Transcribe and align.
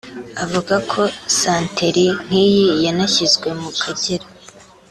Avuga 0.43 0.75
ko 0.91 1.01
santeri 1.39 2.05
nk’iyi 2.25 2.69
yanashyizwe 2.85 3.47
mu 3.61 3.71
Kagera 3.81 4.25